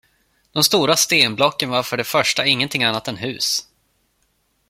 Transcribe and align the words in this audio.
De 0.51 0.63
stora 0.63 0.95
stenblocken 0.95 1.69
var 1.69 1.83
för 1.83 1.97
det 1.97 2.03
första 2.03 2.45
ingenting 2.45 2.83
annat 2.83 3.07
än 3.07 3.17
hus. 3.17 3.59